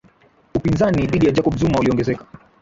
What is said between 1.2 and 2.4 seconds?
ya jacob zuma uliongezeka